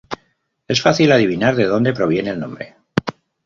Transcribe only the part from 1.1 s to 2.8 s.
adivinar de donde proviene el nombre.